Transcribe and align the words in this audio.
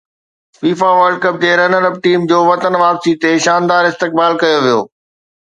FIFA 0.59 0.89
World 0.99 1.17
Cup 1.25 1.35
جي 1.43 1.51
runner 1.59 1.83
up 1.89 1.95
team 2.07 2.19
جو 2.31 2.39
وطن 2.49 2.73
واپسي 2.85 3.13
تي 3.21 3.31
شاندار 3.45 3.83
استقبال 3.93 4.31
ڪيو 4.41 4.57
ويو 4.65 4.79